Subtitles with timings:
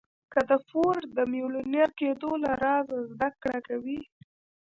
[0.31, 3.99] که د فورډ د ميليونر کېدو له رازه زده کړه کوئ.